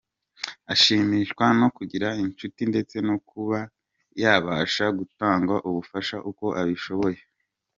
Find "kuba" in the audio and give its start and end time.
3.29-3.57